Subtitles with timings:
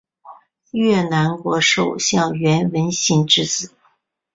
[0.71, 3.71] 越南国首相阮文心之子。